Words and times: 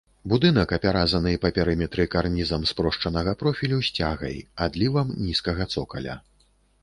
Будынак 0.31 0.69
апяразаны 0.77 1.33
па 1.43 1.49
перыметры 1.57 2.05
карнізам 2.15 2.63
спрошчанага 2.71 3.35
профілю 3.43 3.77
з 3.87 3.93
цягай, 3.99 4.37
адлівам 4.69 5.07
нізкага 5.27 5.63
цокаля. 5.75 6.15